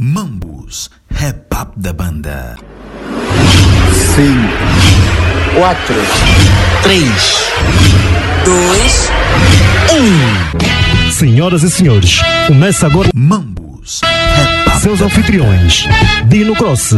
Mambus, 0.00 0.88
rap 1.10 1.52
up 1.60 1.72
da 1.76 1.92
banda. 1.92 2.56
5, 4.14 4.30
4, 5.58 5.94
3, 6.84 7.04
2, 8.44 9.10
Senhoras 11.10 11.64
e 11.64 11.70
senhores, 11.70 12.20
começa 12.46 12.86
agora 12.86 13.10
Mambus, 13.12 14.00
rap 14.04 14.68
up 14.68 14.80
seus 14.80 15.00
da 15.00 15.06
anfitriões, 15.06 15.88
Dino 16.28 16.54
Cross, 16.54 16.94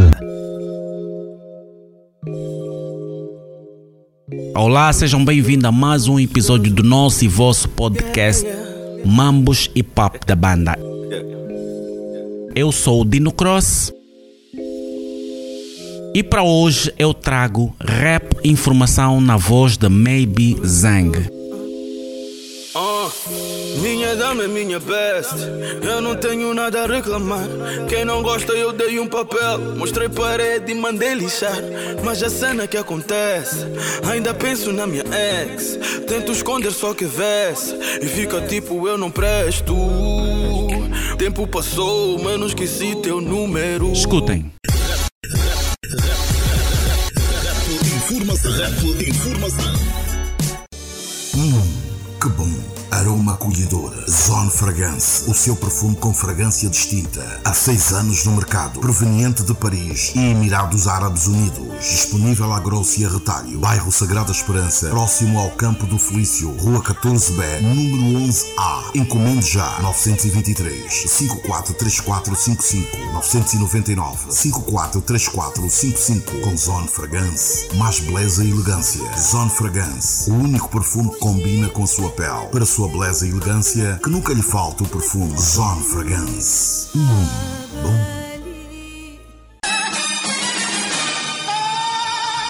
Olá, 4.55 4.93
sejam 4.93 5.25
bem-vindos 5.25 5.65
a 5.65 5.73
mais 5.73 6.07
um 6.07 6.21
episódio 6.21 6.71
do 6.71 6.83
nosso 6.83 7.25
e 7.25 7.29
vosso 7.29 7.67
podcast 7.67 8.47
Mambos 9.07 9.71
e 9.75 9.83
Pop 9.83 10.21
da 10.27 10.37
Banda. 10.37 10.90
Eu 12.55 12.73
sou 12.73 13.03
o 13.03 13.05
Dino 13.05 13.33
Cross 13.33 13.93
e 16.13 16.23
para 16.23 16.43
hoje 16.43 16.93
eu 16.99 17.15
trago 17.15 17.75
rap 17.81 18.37
informação 18.43 19.21
na 19.21 19.37
voz 19.37 19.77
de 19.77 19.89
Maybe 19.89 20.57
Zang. 20.67 21.17
Ah, 22.75 23.09
minha 23.81 24.17
dama 24.17 24.45
é 24.45 24.49
minha 24.49 24.81
best. 24.81 25.35
Eu 25.83 26.01
não 26.01 26.17
tenho 26.17 26.53
nada 26.53 26.83
a 26.83 26.87
reclamar. 26.87 27.47
Quem 27.89 28.05
não 28.05 28.23
gosta, 28.23 28.53
eu 28.53 28.73
dei 28.73 28.99
um 28.99 29.07
papel. 29.07 29.77
Mostrei 29.77 30.09
parede 30.09 30.73
e 30.73 30.75
mandei 30.75 31.15
lixar. 31.15 31.59
Mas 32.05 32.23
a 32.23 32.31
cena 32.31 32.67
que 32.67 32.77
acontece, 32.77 33.67
ainda 34.11 34.35
penso 34.35 34.73
na 34.73 34.87
minha 34.87 35.05
ex. 35.05 35.79
Tento 36.07 36.33
esconder 36.33 36.73
só 36.73 36.95
que 36.95 37.05
vesse. 37.05 37.75
E 38.03 38.07
fica 38.07 38.41
tipo, 38.41 38.89
eu 38.89 38.99
não 38.99 39.11
presto. 39.11 39.77
Tempo 41.21 41.47
passou, 41.47 42.19
mas 42.23 42.41
não 42.41 42.47
esqueci 42.47 42.97
teu 42.97 43.21
número. 43.21 43.93
Escutem. 43.93 44.51
Que 52.23 52.29
bom! 52.31 52.70
Aroma 53.11 53.33
acolhedor. 53.33 53.93
Zone 54.09 54.53
Fragrance. 54.53 55.29
O 55.29 55.35
seu 55.35 55.57
perfume 55.57 55.97
com 55.97 56.15
fragrância 56.15 56.71
distinta. 56.71 57.41
Há 57.45 57.53
seis 57.53 57.93
anos 57.93 58.25
no 58.25 58.37
mercado. 58.37 58.79
Proveniente 58.79 59.43
de 59.43 59.53
Paris 59.53 60.13
e 60.15 60.31
Emirados 60.31 60.87
Árabes 60.87 61.27
Unidos. 61.27 61.67
Disponível 61.81 62.53
a 62.53 62.61
grosso 62.61 63.01
e 63.01 63.05
a 63.05 63.09
retalho. 63.09 63.59
Bairro 63.59 63.91
Sagrada 63.91 64.31
Esperança. 64.31 64.91
Próximo 64.91 65.41
ao 65.41 65.51
Campo 65.51 65.87
do 65.87 65.99
Felício. 65.99 66.53
Rua 66.59 66.81
14B. 66.81 67.63
Número 67.63 68.29
11A. 68.29 68.93
Encomende 68.95 69.51
já. 69.51 69.81
923 69.81 71.11
543455 71.11 72.97
999 73.13 74.31
543455 74.31 76.41
com 76.43 76.57
Zone 76.57 76.87
Fragrance. 76.87 77.75
Mais 77.75 77.99
beleza 77.99 78.45
e 78.45 78.53
elegância. 78.53 79.03
Zone 79.19 79.51
Fragrance. 79.51 80.31
O 80.31 80.35
único 80.35 80.69
perfume 80.69 81.11
que 81.11 81.19
combina 81.19 81.69
com 81.71 81.83
a 81.83 81.89
sua 81.89 82.09
pele. 82.11 82.47
Para 82.53 82.65
sua 82.65 82.87
beleza 82.87 83.00
e 83.01 83.31
elegância, 83.31 83.99
que 84.03 84.11
nunca 84.11 84.35
lhe 84.35 84.43
falte 84.43 84.83
o 84.83 84.87
perfume 84.87 85.35
Zone 85.39 85.83
Fragrance. 85.85 86.91
Hum, 86.95 87.27
bom. 87.83 88.21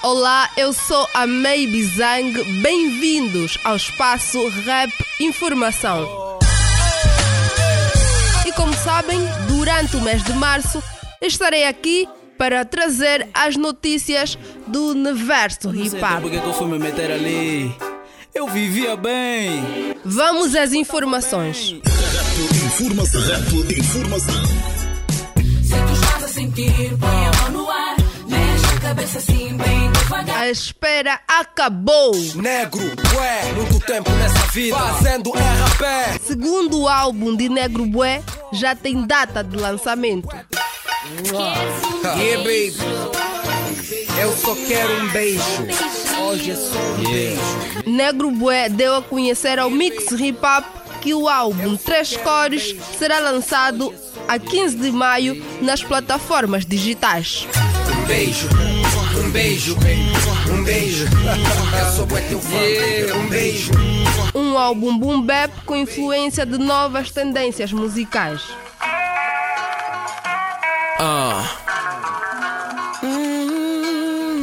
Olá, 0.03 0.49
eu 0.57 0.73
sou 0.73 1.07
a 1.13 1.25
Maybe 1.25 1.85
Zang. 1.85 2.43
Bem-vindos 2.61 3.57
ao 3.63 3.77
espaço 3.77 4.45
Rap 4.65 4.91
Informação. 5.21 6.05
E 8.45 8.51
como 8.51 8.73
sabem, 8.73 9.21
durante 9.47 9.95
o 9.95 10.01
mês 10.01 10.21
de 10.21 10.33
março 10.33 10.83
estarei 11.21 11.65
aqui 11.65 12.09
para 12.37 12.65
trazer 12.65 13.29
as 13.33 13.55
notícias 13.55 14.37
do 14.67 14.89
universo 14.89 15.73
hip 15.73 15.95
hop. 15.95 16.25
Eu 18.33 18.47
vivia 18.47 18.95
bem. 18.95 19.95
Vamos 20.05 20.55
às 20.55 20.71
informações. 20.73 21.57
Se 21.57 21.81
tu 25.75 25.93
estás 25.93 26.23
a 26.23 26.27
sentir, 26.27 26.97
põe 26.97 27.25
a 27.25 27.31
mão 27.41 27.51
no 27.51 27.69
ar. 27.69 27.95
Mexe 28.27 28.75
a 28.77 28.79
cabeça 28.79 29.17
assim, 29.17 29.55
bem 29.57 29.91
devagar. 29.91 30.41
A 30.41 30.49
espera 30.49 31.19
acabou. 31.27 32.11
Negro, 32.35 32.81
ué, 33.15 33.53
muito 33.53 33.79
tempo 33.85 34.09
nessa 34.11 34.47
vida. 34.51 34.77
Fazendo 34.77 35.31
RP. 35.31 36.21
Segundo 36.25 36.87
álbum 36.87 37.35
de 37.35 37.49
Negro 37.49 37.85
Bué 37.85 38.23
já 38.53 38.75
tem 38.75 39.05
data 39.05 39.43
de 39.43 39.57
lançamento. 39.57 40.29
Yeah, 41.23 42.37
baby. 42.37 42.73
Eu 44.19 44.35
só 44.37 44.55
quero 44.55 45.03
um 45.03 45.09
beijo. 45.09 45.41
Hoje 46.31 46.51
é 46.51 46.55
só 46.55 46.79
um 46.79 47.11
beijo. 47.11 47.41
Negro 47.85 48.31
Bué 48.31 48.69
deu 48.69 48.95
a 48.95 49.01
conhecer 49.01 49.59
ao 49.59 49.69
Mix 49.69 50.09
Hip 50.13 50.39
Hop 50.39 50.63
que 51.01 51.13
o 51.13 51.27
álbum 51.27 51.75
Três 51.75 52.15
Cores 52.15 52.73
será 52.97 53.19
lançado 53.19 53.93
a 54.29 54.39
15 54.39 54.77
de 54.77 54.91
maio 54.93 55.43
nas 55.61 55.83
plataformas 55.83 56.65
digitais. 56.65 57.45
Um 57.93 58.05
beijo, 58.07 58.47
um 59.21 59.29
beijo, 59.29 59.75
um 60.49 60.63
beijo. 60.63 61.05
Eu 61.05 61.95
sou 61.97 62.05
bué 62.05 62.21
teu 62.21 62.39
fã. 62.39 62.55
Yeah, 62.55 63.13
um 63.13 63.27
beijo. 63.27 63.71
Um 64.33 64.57
álbum 64.57 64.97
boom 64.97 65.21
bap 65.21 65.51
com 65.65 65.75
influência 65.75 66.45
de 66.45 66.57
novas 66.57 67.11
tendências 67.11 67.73
musicais. 67.73 68.41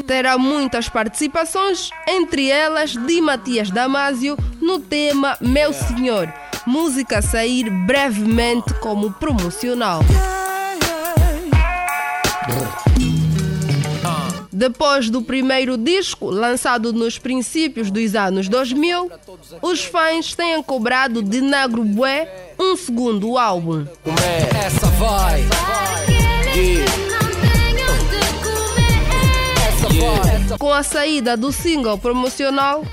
Terá 0.08 0.38
muitas 0.38 0.88
participações, 0.88 1.90
entre 2.08 2.48
elas 2.48 2.94
de 2.94 3.20
Matias 3.20 3.70
Damasio 3.70 4.38
no 4.58 4.78
tema 4.78 5.36
Meu 5.38 5.70
Senhor, 5.70 6.32
música 6.66 7.18
a 7.18 7.22
sair 7.22 7.68
brevemente 7.68 8.72
como 8.80 9.12
promocional. 9.12 10.00
Depois 14.50 15.10
do 15.10 15.20
primeiro 15.20 15.76
disco, 15.76 16.30
lançado 16.30 16.90
nos 16.90 17.18
princípios 17.18 17.90
dos 17.90 18.14
anos 18.14 18.48
2000, 18.48 19.12
os 19.60 19.84
fãs 19.84 20.34
têm 20.34 20.62
cobrado 20.62 21.22
de 21.22 21.42
Negro 21.42 21.84
Bué 21.84 22.54
um 22.58 22.74
segundo 22.74 23.36
álbum. 23.36 23.84
Essa 24.64 24.86
vai. 24.86 25.44
Com 30.68 30.74
a 30.74 30.82
saída 30.82 31.34
do 31.34 31.50
single 31.50 31.96
promocional, 31.96 32.84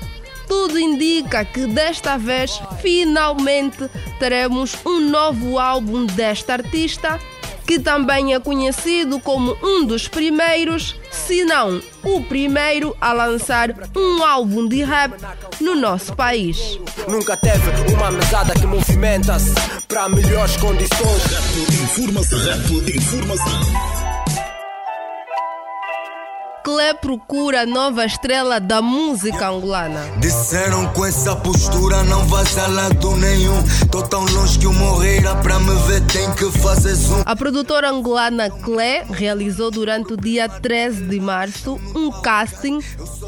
tudo 0.48 0.78
indica 0.78 1.44
que 1.44 1.66
desta 1.66 2.16
vez 2.16 2.58
finalmente 2.80 3.90
teremos 4.18 4.74
um 4.86 4.98
novo 4.98 5.58
álbum 5.58 6.06
desta 6.06 6.54
artista, 6.54 7.20
que 7.66 7.78
também 7.78 8.32
é 8.32 8.40
conhecido 8.40 9.20
como 9.20 9.54
um 9.62 9.84
dos 9.84 10.08
primeiros, 10.08 10.96
se 11.10 11.44
não 11.44 11.82
o 12.02 12.22
primeiro, 12.22 12.96
a 12.98 13.12
lançar 13.12 13.74
um 13.94 14.24
álbum 14.24 14.66
de 14.66 14.82
rap 14.82 15.12
no 15.60 15.74
nosso 15.74 16.16
país. 16.16 16.80
Nunca 17.06 17.36
teve 17.36 17.92
uma 17.92 18.10
mesada 18.10 18.54
que 18.54 18.66
movimenta-se 18.66 19.52
para 19.86 20.08
melhores 20.08 20.56
condições. 20.56 21.22
Clé 26.66 26.94
procura 26.94 27.64
nova 27.64 28.04
estrela 28.04 28.58
da 28.58 28.82
música 28.82 29.50
angolana. 29.50 30.00
Disseram 30.18 30.92
com 30.94 31.06
essa 31.06 31.36
postura 31.36 32.02
não 32.02 32.24
vais 32.26 32.58
a 32.58 32.66
lado 32.66 33.14
nenhum. 33.14 33.54
Tô 33.88 34.02
tão 34.02 34.24
longe 34.24 34.58
que 34.58 34.66
o 34.66 34.72
morreira 34.72 35.36
pra 35.36 35.60
me 35.60 35.72
ver 35.86 36.00
tem 36.06 36.28
que 36.34 36.50
fazer 36.58 36.92
zoom. 36.94 37.22
A 37.24 37.36
produtora 37.36 37.88
angolana 37.88 38.50
Clé 38.50 39.06
realizou 39.08 39.70
durante 39.70 40.14
o 40.14 40.16
dia 40.16 40.48
13 40.48 41.04
de 41.04 41.20
março 41.20 41.80
um 41.94 42.10
casting 42.10 42.80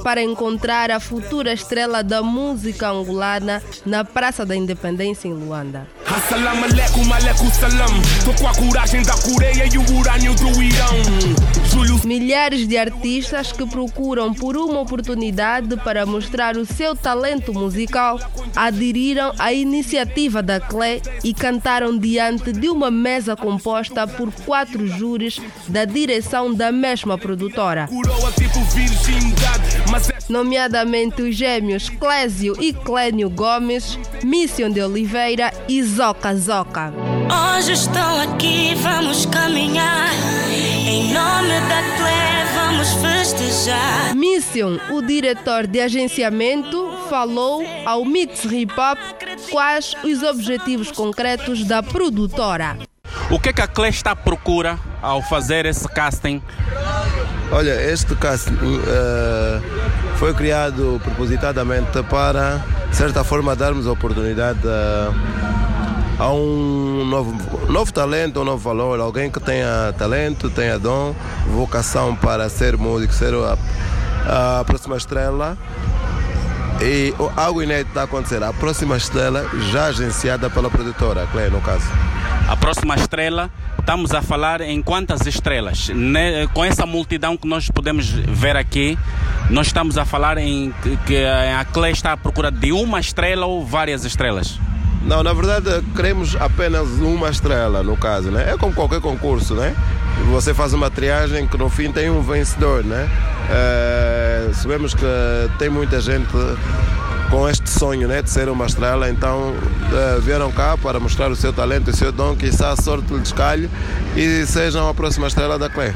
para 0.02 0.20
encontrar 0.20 0.90
a 0.90 0.98
futura 0.98 1.52
estrela 1.52 2.02
da 2.02 2.20
música 2.24 2.88
angolana 2.88 3.62
na 3.86 4.04
Praça 4.04 4.44
da 4.44 4.56
Independência 4.56 5.28
em 5.28 5.32
Luanda. 5.32 5.86
Assalamu 6.04 6.64
alaikum, 6.64 7.12
alaikum 7.12 7.50
salam. 7.52 8.02
Tô 8.24 8.32
com 8.34 8.48
a 8.48 8.54
coragem 8.54 9.04
da 9.04 9.14
Coreia 9.18 9.64
e 9.72 9.78
o 9.78 9.96
urânio 9.96 10.34
do 10.34 10.60
Irão. 10.60 10.96
Milhares 12.04 12.66
de 12.66 12.78
artistas 12.78 13.52
que 13.52 13.66
procuram 13.66 14.32
por 14.32 14.56
uma 14.56 14.80
oportunidade 14.80 15.76
para 15.78 16.06
mostrar 16.06 16.56
o 16.56 16.64
seu 16.64 16.96
talento 16.96 17.52
musical 17.52 18.18
aderiram 18.56 19.32
à 19.38 19.52
iniciativa 19.52 20.42
da 20.42 20.58
Clé 20.58 21.02
e 21.22 21.34
cantaram 21.34 21.98
diante 21.98 22.52
de 22.52 22.68
uma 22.68 22.90
mesa 22.90 23.36
composta 23.36 24.06
por 24.06 24.32
quatro 24.32 24.86
júris 24.86 25.38
da 25.68 25.84
direção 25.84 26.54
da 26.54 26.72
mesma 26.72 27.18
produtora. 27.18 27.88
tipo 28.36 28.58
é 28.58 30.32
nomeadamente 30.32 31.22
os 31.22 31.34
gêmeos 31.34 31.88
Clésio 31.88 32.54
e 32.60 32.72
Clênio 32.72 33.28
Gomes, 33.28 33.98
Mission 34.24 34.70
de 34.70 34.80
Oliveira 34.80 35.52
e 35.68 35.82
Zoca 35.82 36.34
Zoca. 36.34 36.92
Hoje 37.56 37.72
estou 37.72 38.20
aqui, 38.20 38.74
vamos 38.76 39.26
caminhar. 39.26 40.37
Em 40.90 41.12
nome 41.12 41.60
da 41.68 41.82
Clé, 41.98 42.46
vamos 42.54 42.88
festejar. 42.94 44.14
Mission, 44.16 44.78
o 44.90 45.02
diretor 45.02 45.66
de 45.66 45.82
agenciamento, 45.82 46.90
falou 47.10 47.62
ao 47.84 48.06
Mix 48.06 48.46
Hip 48.46 48.72
Hop 48.72 48.98
quais 49.50 49.94
os 50.02 50.22
objetivos 50.22 50.90
concretos 50.90 51.62
da 51.66 51.82
produtora. 51.82 52.78
O 53.30 53.38
que, 53.38 53.50
é 53.50 53.52
que 53.52 53.60
a 53.60 53.66
Clé 53.66 53.90
está 53.90 54.12
à 54.12 54.16
procura 54.16 54.78
ao 55.02 55.20
fazer 55.20 55.66
esse 55.66 55.86
casting? 55.86 56.40
Olha, 57.52 57.74
este 57.92 58.16
casting 58.16 58.54
uh, 58.54 60.16
foi 60.16 60.32
criado 60.32 60.98
propositadamente 61.04 62.02
para, 62.04 62.64
de 62.88 62.96
certa 62.96 63.22
forma, 63.22 63.54
darmos 63.54 63.86
a 63.86 63.92
oportunidade 63.92 64.60
a, 64.66 65.12
a 66.18 66.30
um 66.32 67.04
novo, 67.04 67.70
novo 67.72 67.92
talento, 67.92 68.40
um 68.40 68.44
novo 68.44 68.58
valor, 68.58 68.98
alguém 69.00 69.30
que 69.30 69.38
tenha 69.40 69.92
talento, 69.96 70.50
tenha 70.50 70.78
dom, 70.78 71.14
vocação 71.46 72.14
para 72.16 72.48
ser 72.48 72.76
músico, 72.76 73.12
ser 73.14 73.32
a, 73.34 74.58
a 74.60 74.64
próxima 74.64 74.96
estrela. 74.96 75.56
E 76.80 77.12
algo 77.36 77.60
inédito 77.62 77.88
está 77.90 78.02
a 78.02 78.04
acontecer. 78.04 78.40
A 78.42 78.52
próxima 78.52 78.96
estrela 78.96 79.44
já 79.72 79.86
agenciada 79.86 80.48
pela 80.48 80.70
produtora, 80.70 81.26
Clay, 81.32 81.50
no 81.50 81.60
caso. 81.60 81.84
A 82.48 82.56
próxima 82.56 82.94
estrela, 82.94 83.50
estamos 83.80 84.12
a 84.14 84.22
falar 84.22 84.60
em 84.60 84.80
quantas 84.80 85.26
estrelas? 85.26 85.88
Ne- 85.88 86.46
Com 86.54 86.64
essa 86.64 86.86
multidão 86.86 87.36
que 87.36 87.48
nós 87.48 87.68
podemos 87.68 88.08
ver 88.08 88.56
aqui, 88.56 88.96
nós 89.50 89.66
estamos 89.66 89.98
a 89.98 90.04
falar 90.04 90.38
em 90.38 90.72
que 91.04 91.24
a 91.24 91.64
Clé 91.64 91.90
está 91.90 92.12
à 92.12 92.16
procura 92.16 92.48
de 92.50 92.70
uma 92.72 93.00
estrela 93.00 93.44
ou 93.46 93.66
várias 93.66 94.04
estrelas? 94.04 94.58
Não, 95.02 95.22
na 95.22 95.32
verdade 95.32 95.82
queremos 95.94 96.36
apenas 96.36 96.88
uma 97.00 97.30
estrela, 97.30 97.82
no 97.82 97.96
caso, 97.96 98.30
né? 98.30 98.50
É 98.52 98.56
como 98.56 98.74
qualquer 98.74 99.00
concurso, 99.00 99.54
né? 99.54 99.74
Você 100.30 100.52
faz 100.52 100.72
uma 100.72 100.90
triagem 100.90 101.46
que 101.46 101.56
no 101.56 101.68
fim 101.68 101.90
tem 101.92 102.10
um 102.10 102.20
vencedor, 102.20 102.84
né? 102.84 103.08
Eh, 103.50 104.50
sabemos 104.52 104.94
que 104.94 105.06
tem 105.58 105.70
muita 105.70 106.00
gente 106.00 106.28
com 107.30 107.48
este 107.48 107.70
sonho, 107.70 108.08
né? 108.08 108.20
De 108.20 108.28
ser 108.28 108.48
uma 108.48 108.66
estrela, 108.66 109.08
então 109.08 109.54
eh, 109.92 110.18
vieram 110.20 110.50
cá 110.50 110.76
para 110.76 110.98
mostrar 110.98 111.30
o 111.30 111.36
seu 111.36 111.52
talento 111.52 111.90
o 111.90 111.96
seu 111.96 112.10
dom, 112.12 112.34
que 112.34 112.48
a 112.48 112.76
sorte 112.76 113.14
lhes 113.14 113.32
calhe 113.32 113.70
e 114.16 114.44
sejam 114.46 114.88
a 114.88 114.94
próxima 114.94 115.28
estrela 115.28 115.58
da 115.58 115.70
Clé. 115.70 115.94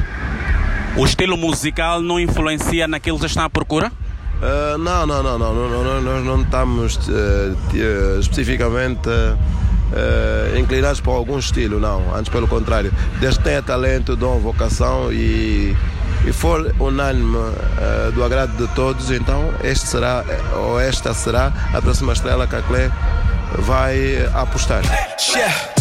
O 0.96 1.04
estilo 1.04 1.36
musical 1.36 2.00
não 2.00 2.20
influencia 2.20 2.86
naquilo 2.86 3.18
que 3.18 3.26
estão 3.26 3.44
à 3.44 3.50
procura? 3.50 3.90
Uh, 4.42 4.76
não, 4.76 5.06
não, 5.06 5.22
não, 5.22 5.38
não, 5.38 6.00
nós 6.00 6.24
não 6.24 6.42
estamos 6.42 6.96
t- 6.96 7.12
uh, 7.12 8.18
especificamente 8.18 9.08
uh, 9.08 10.58
inclinados 10.58 11.00
para 11.00 11.12
algum 11.12 11.38
estilo, 11.38 11.78
não, 11.78 12.12
antes 12.12 12.28
pelo 12.28 12.48
contrário. 12.48 12.92
Desde 13.20 13.38
que 13.38 13.44
tenha 13.44 13.62
talento, 13.62 14.16
dom, 14.16 14.40
vocação 14.40 15.12
e, 15.12 15.76
e 16.26 16.32
for 16.32 16.74
unânime 16.80 17.36
uh, 17.36 18.10
do 18.12 18.24
agrado 18.24 18.56
de 18.56 18.66
todos, 18.74 19.12
então 19.12 19.48
este 19.62 19.86
será, 19.86 20.24
ou 20.56 20.80
esta 20.80 21.14
será 21.14 21.52
a 21.72 21.80
próxima 21.80 22.12
estrela 22.12 22.44
que 22.48 22.56
a 22.56 22.62
Clé 22.62 22.90
vai 23.58 24.28
apostar. 24.34 24.82
Yeah. 25.36 25.71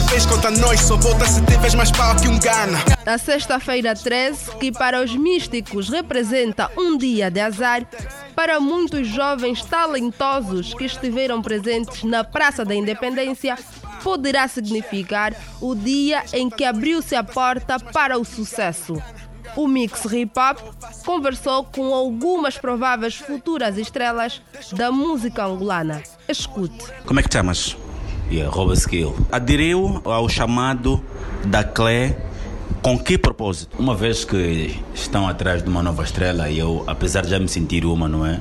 Se 0.00 0.08
fez 0.08 0.24
contra 0.24 0.50
nós, 0.50 0.80
só 0.80 0.96
volta 0.96 1.26
se 1.26 1.44
tiveres 1.44 1.74
mais 1.74 1.90
pau 1.90 2.16
que 2.16 2.26
um 2.26 2.38
Gana. 2.38 2.78
A 3.04 3.18
sexta-feira 3.18 3.94
13, 3.94 4.56
que 4.56 4.72
para 4.72 5.02
os 5.02 5.14
místicos 5.14 5.90
representa 5.90 6.70
um 6.74 6.96
dia 6.96 7.30
de 7.30 7.38
azar, 7.38 7.86
para 8.34 8.58
muitos 8.58 9.06
jovens 9.06 9.62
talentosos 9.62 10.72
que 10.72 10.84
estiveram 10.86 11.42
presentes 11.42 12.02
na 12.02 12.24
Praça 12.24 12.64
da 12.64 12.74
Independência, 12.74 13.58
poderá 14.02 14.48
significar 14.48 15.34
o 15.60 15.74
dia 15.74 16.24
em 16.32 16.48
que 16.48 16.64
abriu-se 16.64 17.14
a 17.14 17.22
porta 17.22 17.78
para 17.78 18.18
o 18.18 18.24
sucesso. 18.24 18.94
O 19.54 19.68
Mix 19.68 20.06
Hip 20.06 20.32
Hop 20.38 20.60
conversou 21.04 21.64
com 21.64 21.94
algumas 21.94 22.56
prováveis 22.56 23.16
futuras 23.16 23.76
estrelas 23.76 24.40
da 24.72 24.90
música 24.90 25.44
angolana. 25.44 26.02
Escute. 26.26 26.86
Como 27.04 27.20
é 27.20 27.22
que 27.22 27.30
chamas? 27.30 27.76
Yeah, 28.30 28.48
rouba 28.48 28.74
skill. 28.74 29.16
Aderiu 29.32 30.00
ao 30.04 30.28
chamado 30.28 31.02
da 31.44 31.64
Clé 31.64 32.16
com 32.80 32.98
que 32.98 33.18
propósito? 33.18 33.76
Uma 33.78 33.94
vez 33.94 34.24
que 34.24 34.80
estão 34.94 35.28
atrás 35.28 35.62
de 35.62 35.68
uma 35.68 35.82
nova 35.82 36.04
estrela, 36.04 36.48
e 36.48 36.58
eu, 36.58 36.84
apesar 36.86 37.22
de 37.22 37.30
já 37.30 37.38
me 37.38 37.48
sentir 37.48 37.84
uma, 37.84 38.08
não 38.08 38.24
é? 38.24 38.40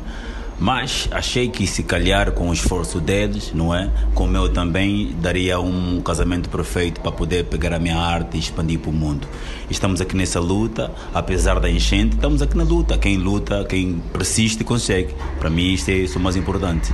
Mas 0.60 1.08
achei 1.12 1.50
que 1.50 1.66
se 1.66 1.84
calhar 1.84 2.32
com 2.34 2.50
o 2.50 2.54
esforço 2.54 3.00
deles, 3.00 3.52
não 3.54 3.74
é? 3.74 3.90
Com 4.14 4.26
o 4.26 4.28
meu 4.28 4.48
também, 4.48 5.16
daria 5.22 5.60
um 5.60 6.02
casamento 6.02 6.50
perfeito 6.50 7.02
para 7.02 7.12
poder 7.12 7.46
pegar 7.46 7.74
a 7.74 7.80
minha 7.80 7.98
arte 7.98 8.38
e 8.38 8.40
expandir 8.40 8.78
para 8.78 8.90
o 8.90 8.94
mundo. 8.94 9.28
Estamos 9.70 10.02
aqui 10.02 10.16
nessa 10.16 10.40
luta, 10.40 10.92
apesar 11.14 11.60
da 11.60 11.70
enchente, 11.70 12.16
estamos 12.16 12.42
aqui 12.42 12.56
na 12.56 12.64
luta. 12.64 12.98
Quem 12.98 13.18
luta, 13.18 13.66
quem 13.66 14.02
persiste, 14.14 14.64
consegue. 14.64 15.16
Para 15.40 15.50
mim, 15.50 15.74
isto 15.74 15.90
é 15.90 15.94
isso 15.94 16.20
o 16.20 16.22
mais 16.22 16.36
importante. 16.36 16.94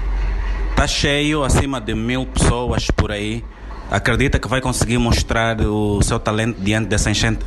Está 0.76 0.88
cheio, 0.88 1.42
acima 1.42 1.80
de 1.80 1.96
mil 1.96 2.26
pessoas 2.26 2.88
por 2.92 3.10
aí. 3.10 3.42
Acredita 3.90 4.38
que 4.38 4.46
vai 4.46 4.60
conseguir 4.60 4.98
mostrar 4.98 5.62
o 5.62 6.02
seu 6.04 6.20
talento 6.20 6.60
diante 6.60 6.90
dessa 6.90 7.10
enchente? 7.10 7.46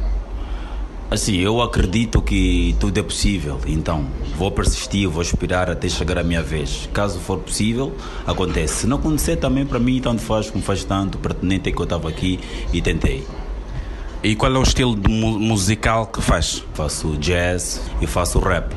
Assim, 1.11 1.37
eu 1.37 1.61
acredito 1.61 2.23
que 2.23 2.75
tudo 2.81 2.99
é 2.99 3.03
possível, 3.03 3.61
então 3.67 4.07
vou 4.35 4.51
persistir, 4.51 5.07
vou 5.11 5.21
esperar 5.21 5.69
até 5.69 5.91
chegar 5.91 6.17
a 6.17 6.25
minha 6.25 6.43
vez. 6.43 6.89
Caso 6.95 7.19
for 7.21 7.39
possível, 7.39 7.95
acontece. 8.27 8.77
Se 8.77 8.87
não 8.87 8.97
acontecer 8.97 9.37
também 9.37 9.67
para 9.67 9.79
mim, 9.79 10.01
tanto 10.01 10.23
faz 10.23 10.49
como 10.49 10.65
faz 10.65 10.83
tanto, 10.83 11.19
pertinente 11.19 11.69
é 11.69 11.73
que 11.73 11.79
eu 11.79 11.85
estava 11.85 12.09
aqui 12.09 12.41
e 12.73 12.81
tentei. 12.81 13.27
E 14.23 14.35
qual 14.37 14.55
é 14.55 14.59
o 14.59 14.63
estilo 14.63 14.97
musical 15.07 16.07
que 16.07 16.23
faz? 16.23 16.65
Faço 16.73 17.15
jazz 17.19 17.83
e 18.01 18.07
faço 18.07 18.39
rap. 18.39 18.75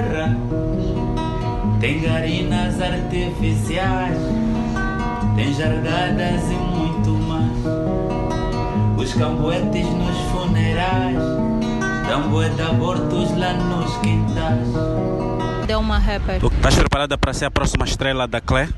Terra. 0.00 0.36
Tem 1.80 2.00
garinas 2.00 2.80
artificiais, 2.80 4.18
tem 5.36 5.54
jargadas 5.54 6.42
e 6.50 6.54
muito 6.54 7.10
mais. 7.10 7.50
Os 8.98 9.14
camboetes 9.14 9.86
nos 9.86 10.16
funerais, 10.30 11.16
dão 12.06 12.28
bué 12.28 12.48
de 12.50 12.62
abortos 12.62 13.36
lá 13.36 13.54
nos 13.54 13.96
quintais. 13.98 14.68
Deu 15.66 15.80
uma 15.80 15.98
rapper. 15.98 16.44
Estás 16.44 16.74
preparada 16.74 17.16
para 17.16 17.32
ser 17.32 17.46
a 17.46 17.50
próxima 17.50 17.84
estrela 17.84 18.26
da 18.26 18.40
Clé? 18.40 18.68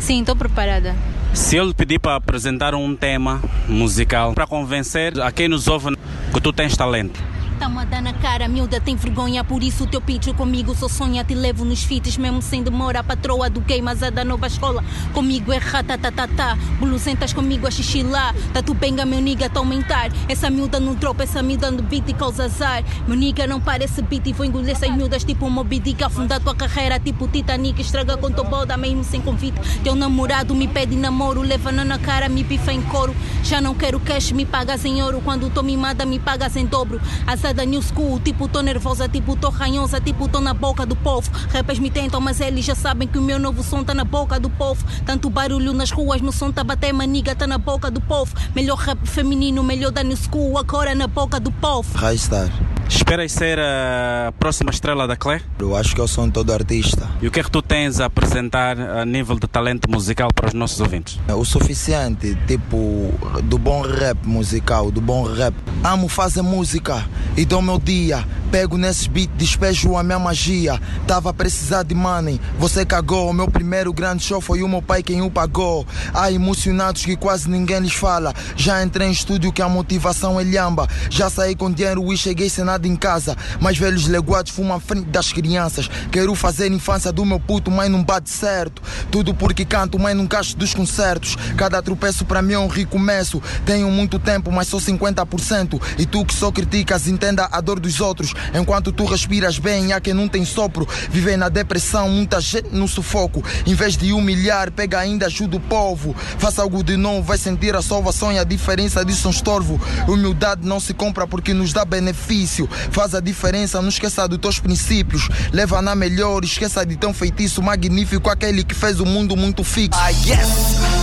Sim, 0.00 0.20
estou 0.20 0.34
preparada. 0.34 0.96
Se 1.34 1.56
eu 1.56 1.66
lhe 1.66 1.74
pedir 1.74 2.00
para 2.00 2.16
apresentar 2.16 2.74
um 2.74 2.96
tema 2.96 3.40
musical 3.68 4.32
para 4.32 4.46
convencer 4.46 5.20
a 5.20 5.30
quem 5.30 5.46
nos 5.46 5.68
ouve 5.68 5.96
que 6.32 6.40
tu 6.40 6.52
tens 6.52 6.76
talento, 6.76 7.22
Tá-me 7.58 7.78
a 7.80 7.84
dar 7.84 8.00
na 8.00 8.12
cara, 8.12 8.46
miúda 8.46 8.80
tem 8.80 8.94
vergonha, 8.94 9.42
por 9.42 9.64
isso 9.64 9.82
o 9.82 9.86
teu 9.88 10.00
pitch 10.00 10.28
comigo 10.34 10.76
só 10.76 10.86
sonha, 10.88 11.24
te 11.24 11.34
levo 11.34 11.64
nos 11.64 11.82
fites, 11.82 12.16
mesmo 12.16 12.40
sem 12.40 12.62
demora, 12.62 13.02
patroa 13.02 13.50
do 13.50 13.60
game, 13.60 13.82
mas 13.82 14.00
a 14.00 14.10
da 14.10 14.24
nova 14.24 14.46
escola, 14.46 14.84
comigo 15.12 15.52
é 15.52 15.58
ratatatata, 15.58 16.56
buluzentas 16.78 17.32
comigo 17.32 17.66
a 17.66 17.70
xixilá, 17.70 18.32
tatu 18.52 18.74
benga 18.74 19.04
meu 19.04 19.20
nigga 19.20 19.50
tá 19.50 19.58
aumentar, 19.58 20.12
essa 20.28 20.48
miúda 20.48 20.78
no 20.78 20.94
drop, 20.94 21.20
essa 21.20 21.42
miúda 21.42 21.68
no 21.68 21.82
beat 21.82 22.08
e 22.08 22.14
causa 22.14 22.44
azar, 22.44 22.84
meu 23.08 23.16
nigga 23.16 23.44
não 23.44 23.60
parece 23.60 24.02
beat 24.02 24.28
e 24.28 24.32
vou 24.32 24.46
engolir 24.46 24.70
essas 24.70 24.94
miúdas 24.94 25.24
tipo 25.24 25.44
um 25.44 25.50
Moby 25.50 25.80
Dick, 25.80 26.04
afundar 26.04 26.40
tua 26.40 26.54
carreira 26.54 27.00
tipo 27.00 27.26
Titanic, 27.26 27.80
estraga 27.80 28.16
com 28.16 28.30
tua 28.30 28.44
boda 28.44 28.76
mesmo 28.76 29.02
sem 29.02 29.20
convite, 29.20 29.58
teu 29.82 29.96
namorado 29.96 30.54
me 30.54 30.68
pede 30.68 30.94
namoro, 30.94 31.42
leva 31.42 31.72
na 31.72 31.98
cara, 31.98 32.28
me 32.28 32.44
bifa 32.44 32.72
em 32.72 32.82
couro, 32.82 33.16
já 33.42 33.60
não 33.60 33.74
quero 33.74 33.98
cash, 33.98 34.30
me 34.30 34.46
pagas 34.46 34.84
em 34.84 35.02
ouro, 35.02 35.20
quando 35.24 35.50
tô 35.50 35.60
mimada 35.60 36.06
me 36.06 36.20
pagas 36.20 36.54
em 36.54 36.64
dobro, 36.64 37.00
azada 37.48 37.64
new 37.64 37.80
school, 37.80 38.20
tipo 38.20 38.46
tô 38.46 38.60
nervosa, 38.60 39.08
tipo 39.08 39.34
tô 39.34 39.48
ranhosa, 39.48 40.00
tipo 40.00 40.28
tô 40.28 40.40
na 40.40 40.52
boca 40.52 40.84
do 40.84 40.94
povo, 40.94 41.30
rappers 41.50 41.78
me 41.78 41.90
tentam, 41.90 42.20
mas 42.20 42.40
eles 42.40 42.64
já 42.64 42.74
sabem 42.74 43.08
que 43.08 43.18
o 43.18 43.22
meu 43.22 43.38
novo 43.38 43.62
som 43.62 43.82
tá 43.82 43.94
na 43.94 44.04
boca 44.04 44.38
do 44.38 44.50
povo, 44.50 44.84
tanto 45.06 45.30
barulho 45.30 45.72
nas 45.72 45.90
ruas, 45.90 46.20
meu 46.20 46.32
som 46.32 46.52
tá 46.52 46.62
bater, 46.62 46.92
maniga 46.92 47.34
tá 47.34 47.46
na 47.46 47.56
boca 47.56 47.90
do 47.90 48.02
povo, 48.02 48.34
melhor 48.54 48.76
rap 48.76 48.98
feminino, 49.06 49.62
melhor 49.62 49.90
da 49.90 50.02
new 50.02 50.16
school, 50.16 50.58
agora 50.58 50.94
na 50.94 51.06
boca 51.06 51.40
do 51.40 51.50
povo. 51.50 51.96
Raistar. 51.96 52.50
Esperas 52.88 53.32
ser 53.32 53.58
a 53.58 54.32
próxima 54.38 54.70
estrela 54.70 55.06
da 55.06 55.16
Clé? 55.16 55.40
Eu 55.58 55.76
acho 55.76 55.94
que 55.94 56.00
eu 56.00 56.08
sou 56.08 56.24
um 56.24 56.30
todo 56.30 56.52
artista. 56.52 57.08
E 57.20 57.28
o 57.28 57.30
que 57.30 57.40
é 57.40 57.42
que 57.42 57.50
tu 57.50 57.60
tens 57.60 58.00
a 58.00 58.06
apresentar 58.06 58.78
a 58.80 59.04
nível 59.04 59.38
de 59.38 59.46
talento 59.46 59.90
musical 59.90 60.30
para 60.34 60.48
os 60.48 60.54
nossos 60.54 60.80
ouvintes? 60.80 61.18
É 61.28 61.34
O 61.34 61.44
suficiente, 61.44 62.36
tipo, 62.46 63.12
do 63.44 63.58
bom 63.58 63.82
rap 63.82 64.18
musical, 64.26 64.90
do 64.90 65.00
bom 65.00 65.22
rap. 65.22 65.54
Amo 65.84 66.08
fazer 66.08 66.42
música 66.42 67.04
e 67.36 67.44
dou 67.44 67.62
meu 67.62 67.78
dia 67.78 68.24
Pego 68.50 68.78
nesses 68.78 69.06
beats, 69.06 69.36
despejo 69.36 69.94
a 69.94 70.02
minha 70.02 70.18
magia. 70.18 70.80
Tava 71.06 71.30
a 71.30 71.34
precisar 71.34 71.82
de 71.82 71.94
money, 71.94 72.40
você 72.58 72.84
cagou. 72.84 73.28
O 73.28 73.32
meu 73.34 73.46
primeiro 73.50 73.92
grande 73.92 74.24
show 74.24 74.40
foi 74.40 74.62
o 74.62 74.68
meu 74.68 74.80
pai 74.80 75.02
quem 75.02 75.20
o 75.20 75.30
pagou. 75.30 75.86
Há 76.14 76.32
emocionados 76.32 77.04
que 77.04 77.14
quase 77.14 77.50
ninguém 77.50 77.80
lhes 77.80 77.92
fala. 77.92 78.32
Já 78.56 78.82
entrei 78.82 79.08
em 79.08 79.10
estúdio 79.10 79.52
que 79.52 79.60
a 79.60 79.68
motivação 79.68 80.40
é 80.40 80.44
lhamba. 80.44 80.88
Já 81.10 81.28
saí 81.28 81.54
com 81.54 81.70
dinheiro 81.70 82.10
e 82.10 82.16
cheguei 82.16 82.48
sem 82.48 82.64
nada 82.64 82.77
em 82.86 82.96
casa. 82.96 83.36
Mas 83.60 83.78
velhos 83.78 84.06
leguados 84.06 84.52
fumam 84.52 84.76
à 84.76 84.80
frente 84.80 85.06
das 85.06 85.32
crianças. 85.32 85.88
Quero 86.10 86.34
fazer 86.34 86.70
infância 86.70 87.12
do 87.12 87.24
meu 87.24 87.40
puto, 87.40 87.70
mas 87.70 87.90
não 87.90 88.02
bate 88.02 88.30
certo. 88.30 88.82
Tudo 89.10 89.34
porque 89.34 89.64
canto, 89.64 89.98
mas 89.98 90.16
não 90.16 90.26
gasto 90.26 90.56
dos 90.56 90.74
concertos. 90.74 91.36
Cada 91.56 91.82
tropeço 91.82 92.24
para 92.24 92.42
mim 92.42 92.54
é 92.54 92.58
um 92.58 92.68
recomeço. 92.68 93.42
Tenho 93.64 93.90
muito 93.90 94.18
tempo, 94.18 94.50
mas 94.52 94.68
sou 94.68 94.80
50%. 94.80 95.80
E 95.98 96.06
tu 96.06 96.24
que 96.24 96.34
só 96.34 96.50
criticas, 96.50 97.06
entenda 97.06 97.48
a 97.50 97.60
dor 97.60 97.80
dos 97.80 98.00
outros. 98.00 98.34
Enquanto 98.54 98.92
tu 98.92 99.04
respiras 99.04 99.58
bem, 99.58 99.92
há 99.92 100.00
quem 100.00 100.14
não 100.14 100.28
tem 100.28 100.44
sopro. 100.44 100.86
Vivem 101.10 101.36
na 101.36 101.48
depressão, 101.48 102.08
muita 102.08 102.40
gente 102.40 102.68
no 102.70 102.86
sufoco. 102.86 103.42
Em 103.66 103.74
vez 103.74 103.96
de 103.96 104.12
humilhar, 104.12 104.70
pega 104.70 104.98
ainda 104.98 105.26
ajuda 105.26 105.56
o 105.56 105.60
povo. 105.60 106.14
Faça 106.38 106.62
algo 106.62 106.82
de 106.82 106.96
novo, 106.96 107.22
vai 107.22 107.38
sentir 107.38 107.74
a 107.74 107.82
salvação 107.82 108.32
e 108.32 108.38
a 108.38 108.44
diferença 108.44 109.04
disso 109.04 109.26
é 109.26 109.28
um 109.28 109.32
estorvo. 109.32 109.80
Humildade 110.06 110.66
não 110.66 110.80
se 110.80 110.94
compra 110.94 111.26
porque 111.26 111.54
nos 111.54 111.72
dá 111.72 111.84
benefício. 111.84 112.67
Faz 112.90 113.14
a 113.14 113.20
diferença, 113.20 113.80
não 113.80 113.88
esqueça 113.88 114.26
dos 114.28 114.38
teus 114.38 114.58
princípios. 114.58 115.28
Leva 115.52 115.80
na 115.82 115.94
melhor, 115.94 116.44
esqueça 116.44 116.84
de 116.84 116.96
tão 116.96 117.12
feitiço 117.12 117.62
magnífico. 117.62 118.30
Aquele 118.30 118.64
que 118.64 118.74
fez 118.74 119.00
o 119.00 119.06
mundo 119.06 119.36
muito 119.36 119.64
fixo. 119.64 119.98
Ah, 120.00 120.10
yes! 120.10 120.97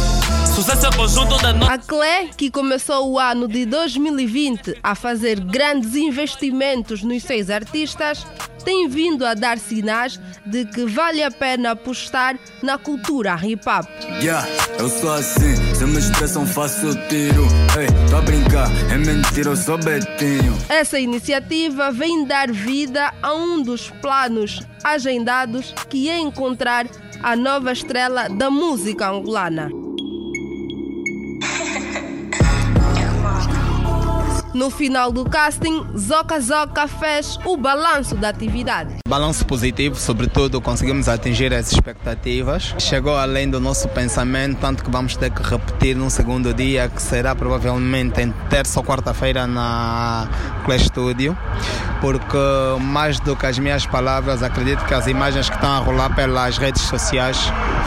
Sucesso 0.56 0.86
é 0.86 0.92
conjunto 0.96 1.38
da 1.42 1.52
no... 1.52 1.70
A 1.70 1.78
Clé, 1.78 2.30
que 2.38 2.50
começou 2.50 3.12
o 3.12 3.20
ano 3.20 3.46
de 3.46 3.66
2020 3.66 4.80
a 4.82 4.96
fazer 4.96 5.38
grandes 5.38 5.96
investimentos 5.96 7.04
nos 7.04 7.24
seus 7.24 7.50
artistas, 7.50 8.26
tem 8.64 8.88
vindo 8.88 9.26
a 9.26 9.34
dar 9.34 9.60
sinais 9.60 10.18
de 10.46 10.64
que 10.64 10.86
vale 10.86 11.22
a 11.22 11.30
pena 11.30 11.72
apostar 11.72 12.40
na 12.64 12.78
cultura 12.78 13.38
hip 13.44 13.68
hop. 13.68 13.86
Yeah, 14.22 14.48
eu 14.80 14.88
sou 14.88 15.12
assim, 15.12 15.58
se 15.76 15.86
me 15.86 16.00
expressam 16.00 16.48
faço 16.48 16.96
tiro. 17.10 17.46
Ei, 17.78 17.88
tô 18.10 18.16
a 18.16 18.22
brincar, 18.22 18.72
é 18.94 18.98
mentira, 18.98 19.50
eu 19.50 19.58
sou 19.58 19.78
Betinho. 19.78 20.58
Essa 20.70 20.98
iniciativa 20.98 21.92
vem 21.92 22.26
dar 22.26 22.50
vida 22.50 23.14
a 23.22 23.34
um 23.34 23.62
dos 23.62 23.90
planos 24.02 24.62
agendados 24.86 25.76
que 25.90 26.10
é 26.10 26.18
encontrar 26.18 26.88
a 27.22 27.36
nova 27.36 27.74
estrela 27.74 28.30
da 28.30 28.50
música 28.50 29.10
angolana. 29.10 29.85
No 34.56 34.70
final 34.70 35.12
do 35.12 35.26
casting, 35.26 35.86
Zoca 35.98 36.40
Zoca 36.40 36.88
fez 36.88 37.38
o 37.44 37.58
balanço 37.58 38.16
da 38.16 38.30
atividade. 38.30 39.00
Balanço 39.06 39.46
positivo, 39.46 39.98
sobretudo 39.98 40.62
conseguimos 40.62 41.10
atingir 41.10 41.54
as 41.54 41.74
expectativas. 41.74 42.74
Chegou 42.80 43.18
além 43.18 43.50
do 43.50 43.60
nosso 43.60 43.90
pensamento, 43.90 44.58
tanto 44.62 44.82
que 44.82 44.90
vamos 44.90 45.18
ter 45.18 45.30
que 45.30 45.44
repetir 45.44 45.98
no 45.98 46.10
segundo 46.10 46.54
dia, 46.54 46.88
que 46.88 47.02
será 47.02 47.36
provavelmente 47.36 48.22
em 48.22 48.32
terça 48.50 48.80
ou 48.80 48.86
quarta-feira 48.86 49.46
na 49.46 50.30
Clay 50.66 50.80
Studio, 50.80 51.38
porque 52.02 52.38
mais 52.82 53.20
do 53.20 53.36
que 53.36 53.46
as 53.46 53.58
minhas 53.60 53.86
palavras, 53.86 54.44
acredito 54.44 54.84
que 54.86 54.94
as 54.94 55.08
imagens 55.08 55.50
que 55.50 55.56
estão 55.56 55.72
a 55.72 55.80
rolar 55.80 56.14
pelas 56.16 56.58
redes 56.58 56.82
sociais 56.82 57.38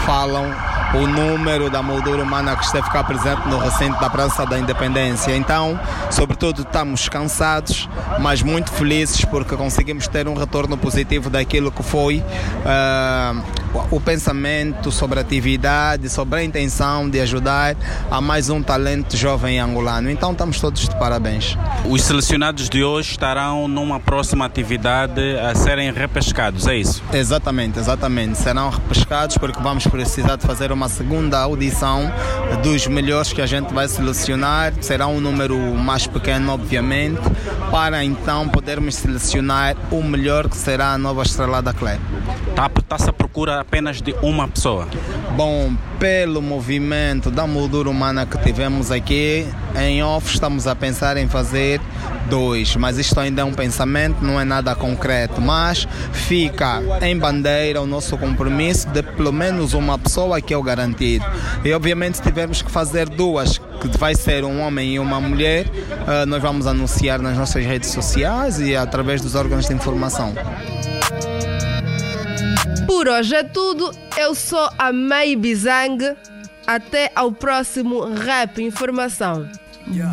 falam 0.07 0.47
o 0.95 1.07
número 1.07 1.69
da 1.69 1.83
moldura 1.83 2.23
humana 2.23 2.57
que 2.57 2.65
esteve 2.65 2.89
cá 2.89 3.05
presente 3.05 3.47
no 3.47 3.59
recinto 3.59 4.01
da 4.01 4.09
Praça 4.09 4.47
da 4.47 4.59
Independência. 4.59 5.37
Então, 5.37 5.79
sobretudo, 6.11 6.63
estamos 6.63 7.09
cansados, 7.09 7.89
mas 8.21 8.43
muito 8.43 8.73
felizes 8.73 9.25
porque 9.25 9.55
conseguimos 9.57 10.09
ter 10.09 10.27
um 10.29 10.35
retorno 10.35 10.79
positivo 10.79 11.29
daquilo 11.29 11.71
que 11.71 11.83
foi 11.83 12.19
uh, 12.21 13.43
o 13.91 14.01
pensamento 14.01 14.91
sobre 14.91 15.19
a 15.19 15.23
atividade, 15.23 16.09
sobre 16.09 16.41
a 16.41 16.45
intenção 16.45 17.09
de 17.09 17.21
ajudar 17.21 17.77
a 18.11 18.21
mais 18.21 18.51
um 18.51 18.63
talento 18.63 19.17
jovem 19.17 19.61
angolano. 19.61 20.11
Então, 20.11 20.33
estamos 20.33 20.61
todos 20.61 20.89
de 20.89 20.99
parabéns. 20.99 21.57
Os 21.89 22.03
selecionados 22.03 22.69
de 22.69 22.83
hoje 22.83 23.13
estarão 23.13 23.69
numa 23.69 24.01
próxima 24.01 24.45
atividade 24.45 25.21
a 25.39 25.55
serem 25.55 25.93
repescados, 25.93 26.67
é 26.67 26.77
isso? 26.77 27.03
Exatamente, 27.13 27.79
exatamente. 27.79 28.39
Serão 28.39 28.71
repescados 28.71 29.37
porque 29.39 29.61
vamos 29.63 29.87
precisar 29.87 30.37
de 30.37 30.47
fazer 30.47 30.73
uma 30.73 30.89
segunda 30.89 31.39
audição 31.39 32.11
dos 32.63 32.87
melhores 32.87 33.33
que 33.33 33.43
a 33.43 33.47
gente 33.47 33.73
vai 33.73 33.89
selecionar. 33.89 34.73
Será 34.81 35.07
um 35.07 35.21
número 35.21 35.59
mais 35.75 36.07
pequeno, 36.07 36.53
obviamente, 36.53 37.21
para 37.71 38.05
então 38.05 38.49
podermos 38.49 38.95
selecionar 38.95 39.77
o 39.91 40.03
melhor 40.03 40.49
que 40.49 40.57
será 40.57 40.93
a 40.93 40.99
nova 40.99 41.23
estrela 41.23 41.63
da 41.63 41.73
Clé. 41.73 41.99
Está-se 42.89 43.11
à 43.11 43.13
procura 43.39 43.61
apenas 43.61 44.03
de 44.03 44.13
uma 44.21 44.49
pessoa? 44.49 44.89
Bom, 45.37 45.73
pelo 46.01 46.43
movimento 46.43 47.31
da 47.31 47.47
moldura 47.47 47.89
humana 47.89 48.27
que 48.27 48.37
tivemos 48.39 48.91
aqui, 48.91 49.47
em 49.81 50.03
off 50.03 50.33
estamos 50.33 50.67
a 50.67 50.75
pensar 50.75 51.17
em 51.17 51.29
fazer 51.29 51.81
dois, 52.29 52.75
mas 52.75 52.99
isto 52.99 53.19
ainda 53.21 53.43
é 53.43 53.45
um 53.45 53.53
pensamento, 53.53 54.25
não 54.25 54.41
é 54.41 54.45
nada 54.45 54.75
concreto, 54.75 55.41
mas 55.41 55.87
fica 56.13 56.83
em 57.01 57.17
bandeira 57.17 57.81
o 57.81 57.87
nosso 57.87 58.19
compromisso 58.19 58.89
de 58.89 59.05
pelo 59.05 59.33
menos 59.33 59.73
uma 59.73 59.97
pessoa 59.97 60.41
que 60.41 60.53
é 60.53 60.57
o 60.57 60.63
garantido. 60.63 61.25
E 61.65 61.73
obviamente 61.73 62.17
se 62.17 62.23
tivermos 62.23 62.61
que 62.61 62.71
fazer 62.71 63.09
duas, 63.09 63.59
que 63.81 63.87
vai 63.97 64.17
ser 64.17 64.45
um 64.45 64.61
homem 64.61 64.95
e 64.95 64.99
uma 64.99 65.21
mulher, 65.21 65.67
uh, 65.67 66.27
nós 66.27 66.43
vamos 66.43 66.67
anunciar 66.67 67.21
nas 67.21 67.37
nossas 67.37 67.65
redes 67.65 67.91
sociais 67.91 68.59
e 68.59 68.75
através 68.75 69.21
dos 69.21 69.37
órgãos 69.37 69.69
de 69.69 69.75
informação. 69.75 70.35
Por 72.89 73.07
hoje 73.07 73.35
é 73.35 73.45
tudo. 73.45 73.95
Eu 74.17 74.35
sou 74.35 74.67
a 74.79 74.91
May 74.91 75.37
Bizang. 75.37 76.17
Até 76.67 77.13
ao 77.15 77.31
próximo 77.31 78.01
Rap 78.15 78.63
Informação. 78.63 79.47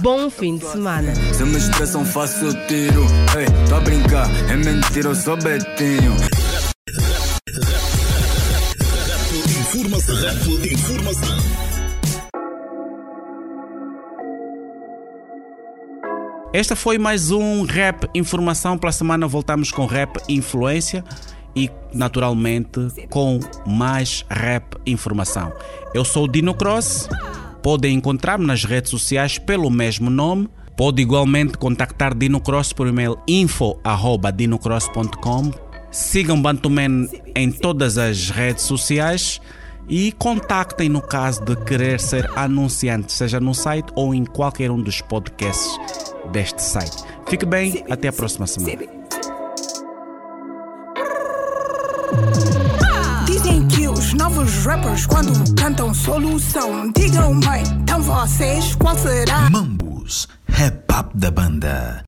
Bom 0.01 0.29
fim 0.29 0.57
de 0.57 0.65
semana. 0.65 1.15
Se 1.33 1.45
me 1.45 1.55
expressam, 1.55 2.03
faço 2.05 2.53
tiro. 2.67 3.05
Ei, 3.37 3.45
tô 3.69 3.75
a 3.75 3.79
brincar, 3.79 4.29
é 4.51 4.57
mentira, 4.57 5.09
eu 5.09 5.15
sou 5.15 5.37
Betinho. 5.37 6.15
Informação, 9.61 10.15
rap 10.15 10.61
de 10.61 10.73
informação. 10.73 11.37
Esta 16.53 16.75
foi 16.75 16.97
mais 16.97 17.31
um 17.31 17.63
Rap 17.63 18.09
Informação. 18.13 18.77
Pela 18.77 18.91
semana 18.91 19.27
voltamos 19.27 19.71
com 19.71 19.85
Rap 19.85 20.17
Influência 20.29 21.03
e, 21.55 21.69
naturalmente, 21.93 22.87
com 23.09 23.39
mais 23.65 24.25
Rap 24.29 24.75
Informação. 24.85 25.53
Eu 25.93 26.03
sou 26.03 26.25
o 26.25 26.27
Dino 26.27 26.53
Cross. 26.53 27.07
Podem 27.63 27.95
encontrar-me 27.95 28.45
nas 28.45 28.63
redes 28.63 28.91
sociais 28.91 29.37
pelo 29.37 29.69
mesmo 29.69 30.09
nome. 30.09 30.49
Pode 30.75 31.01
igualmente 31.01 31.57
contactar 31.57 32.13
Dino 32.13 32.41
Cross 32.41 32.73
por 32.73 32.87
e-mail 32.87 33.17
info.dinocross.com. 33.27 35.51
Sigam 35.89 36.41
Bantuman 36.41 37.07
em 37.33 37.49
todas 37.49 37.97
as 37.97 38.29
redes 38.29 38.65
sociais 38.65 39.39
e 39.87 40.11
contactem 40.11 40.89
no 40.89 41.01
caso 41.01 41.45
de 41.45 41.55
querer 41.55 41.99
ser 41.99 42.29
anunciante, 42.37 43.13
seja 43.13 43.39
no 43.39 43.53
site 43.53 43.91
ou 43.95 44.13
em 44.13 44.25
qualquer 44.25 44.71
um 44.71 44.81
dos 44.81 45.01
podcasts 45.01 45.79
deste 46.31 46.61
site. 46.61 47.03
Fique 47.27 47.45
bem, 47.45 47.85
até 47.89 48.09
a 48.09 48.13
próxima 48.13 48.47
semana. 48.47 49.04
Rappers 54.65 55.05
quando 55.05 55.55
cantam 55.55 55.93
solução 55.93 56.91
Digam 56.91 57.39
bem, 57.39 57.63
então 57.81 58.01
vocês 58.01 58.75
qual 58.75 58.97
será? 58.97 59.49
Mambus, 59.49 60.27
rap 60.47 60.91
up 60.91 61.17
da 61.17 61.29
banda. 61.29 62.04